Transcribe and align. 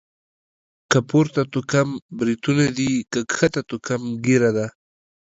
که 0.91 0.99
پورته 1.09 1.41
توکم 1.53 1.89
بريتونه 2.17 2.65
دي.، 2.77 2.91
که 3.11 3.19
کښته 3.31 3.61
توکم 3.69 4.01
ږيره 4.25 4.51
ده. 4.57 4.67